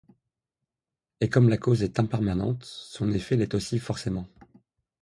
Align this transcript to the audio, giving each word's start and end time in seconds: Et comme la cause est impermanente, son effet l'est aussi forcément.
Et 1.19 1.29
comme 1.29 1.47
la 1.47 1.59
cause 1.59 1.83
est 1.83 1.99
impermanente, 1.99 2.65
son 2.65 3.11
effet 3.11 3.35
l'est 3.35 3.53
aussi 3.53 3.77
forcément. 3.77 4.27